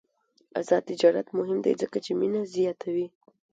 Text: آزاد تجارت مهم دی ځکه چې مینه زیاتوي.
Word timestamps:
آزاد 0.59 0.81
تجارت 0.91 1.27
مهم 1.37 1.57
دی 1.65 1.73
ځکه 1.81 1.97
چې 2.05 2.11
مینه 2.19 2.41
زیاتوي. 2.55 3.07